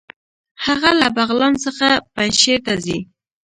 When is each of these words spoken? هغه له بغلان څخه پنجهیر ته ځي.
هغه 0.65 0.91
له 0.99 1.07
بغلان 1.15 1.53
څخه 1.65 1.87
پنجهیر 2.15 2.59
ته 2.65 2.73
ځي. 2.83 2.99